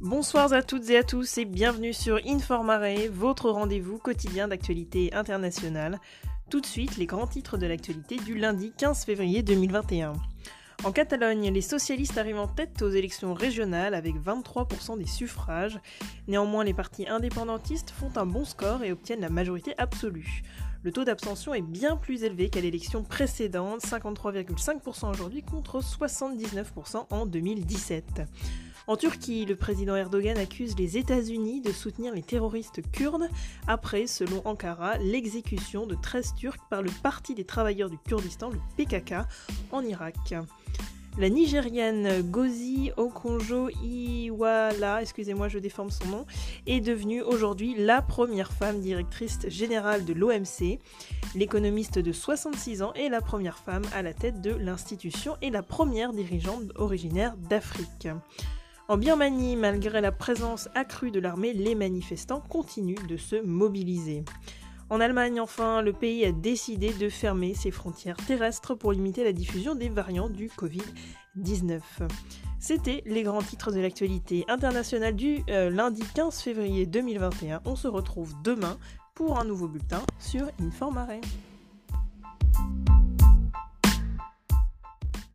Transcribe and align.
Bonsoir 0.00 0.52
à 0.52 0.62
toutes 0.62 0.90
et 0.90 0.96
à 0.96 1.02
tous 1.02 1.38
et 1.38 1.44
bienvenue 1.44 1.92
sur 1.92 2.20
Informare, 2.24 3.10
votre 3.10 3.50
rendez-vous 3.50 3.98
quotidien 3.98 4.46
d'actualité 4.46 5.12
internationale. 5.12 5.98
Tout 6.50 6.60
de 6.60 6.66
suite, 6.66 6.98
les 6.98 7.06
grands 7.06 7.26
titres 7.26 7.58
de 7.58 7.66
l'actualité 7.66 8.16
du 8.18 8.36
lundi 8.38 8.72
15 8.78 9.04
février 9.04 9.42
2021. 9.42 10.12
En 10.84 10.92
Catalogne, 10.92 11.52
les 11.52 11.60
socialistes 11.60 12.16
arrivent 12.16 12.38
en 12.38 12.46
tête 12.46 12.80
aux 12.80 12.90
élections 12.90 13.34
régionales 13.34 13.94
avec 13.94 14.14
23% 14.14 14.98
des 14.98 15.06
suffrages. 15.06 15.80
Néanmoins, 16.28 16.62
les 16.62 16.74
partis 16.74 17.08
indépendantistes 17.08 17.90
font 17.90 18.12
un 18.14 18.26
bon 18.26 18.44
score 18.44 18.84
et 18.84 18.92
obtiennent 18.92 19.22
la 19.22 19.30
majorité 19.30 19.74
absolue. 19.78 20.44
Le 20.84 20.92
taux 20.92 21.02
d'abstention 21.02 21.54
est 21.54 21.60
bien 21.60 21.96
plus 21.96 22.22
élevé 22.22 22.50
qu'à 22.50 22.60
l'élection 22.60 23.02
précédente, 23.02 23.80
53,5% 23.80 25.10
aujourd'hui 25.10 25.42
contre 25.42 25.80
79% 25.80 27.06
en 27.10 27.26
2017. 27.26 28.22
En 28.88 28.96
Turquie, 28.96 29.44
le 29.44 29.54
président 29.54 29.96
Erdogan 29.96 30.38
accuse 30.38 30.74
les 30.78 30.96
États-Unis 30.96 31.60
de 31.60 31.72
soutenir 31.72 32.14
les 32.14 32.22
terroristes 32.22 32.80
kurdes 32.90 33.28
après, 33.66 34.06
selon 34.06 34.40
Ankara, 34.46 34.96
l'exécution 34.96 35.86
de 35.86 35.94
13 35.94 36.34
Turcs 36.36 36.66
par 36.70 36.80
le 36.80 36.90
Parti 37.02 37.34
des 37.34 37.44
travailleurs 37.44 37.90
du 37.90 37.98
Kurdistan, 37.98 38.48
le 38.48 38.58
PKK, 38.78 39.26
en 39.72 39.82
Irak. 39.82 40.34
La 41.18 41.28
Nigérienne 41.28 42.22
Gozi 42.30 42.90
Okonjo 42.96 43.68
Iweala, 43.82 45.02
excusez-moi, 45.02 45.48
je 45.48 45.58
déforme 45.58 45.90
son 45.90 46.06
nom, 46.06 46.26
est 46.66 46.80
devenue 46.80 47.20
aujourd'hui 47.20 47.74
la 47.76 48.00
première 48.00 48.52
femme 48.52 48.80
directrice 48.80 49.40
générale 49.48 50.06
de 50.06 50.14
l'OMC. 50.14 50.78
L'économiste 51.34 51.98
de 51.98 52.12
66 52.12 52.80
ans 52.80 52.94
est 52.94 53.10
la 53.10 53.20
première 53.20 53.58
femme 53.58 53.84
à 53.92 54.00
la 54.00 54.14
tête 54.14 54.40
de 54.40 54.52
l'institution 54.52 55.36
et 55.42 55.50
la 55.50 55.62
première 55.62 56.14
dirigeante 56.14 56.62
originaire 56.76 57.36
d'Afrique. 57.36 58.08
En 58.90 58.96
Birmanie, 58.96 59.54
malgré 59.54 60.00
la 60.00 60.12
présence 60.12 60.70
accrue 60.74 61.10
de 61.10 61.20
l'armée, 61.20 61.52
les 61.52 61.74
manifestants 61.74 62.40
continuent 62.40 63.06
de 63.06 63.18
se 63.18 63.36
mobiliser. 63.36 64.24
En 64.88 64.98
Allemagne, 64.98 65.42
enfin, 65.42 65.82
le 65.82 65.92
pays 65.92 66.24
a 66.24 66.32
décidé 66.32 66.94
de 66.94 67.10
fermer 67.10 67.52
ses 67.52 67.70
frontières 67.70 68.16
terrestres 68.16 68.74
pour 68.74 68.92
limiter 68.92 69.24
la 69.24 69.34
diffusion 69.34 69.74
des 69.74 69.90
variants 69.90 70.30
du 70.30 70.48
Covid-19. 70.48 71.80
C'était 72.58 73.02
les 73.04 73.24
grands 73.24 73.42
titres 73.42 73.72
de 73.72 73.80
l'actualité 73.80 74.46
internationale 74.48 75.14
du 75.14 75.42
euh, 75.50 75.68
lundi 75.68 76.02
15 76.14 76.40
février 76.40 76.86
2021. 76.86 77.60
On 77.66 77.76
se 77.76 77.88
retrouve 77.88 78.32
demain 78.42 78.78
pour 79.14 79.38
un 79.38 79.44
nouveau 79.44 79.68
bulletin 79.68 80.00
sur 80.18 80.46
Informare. 80.62 81.20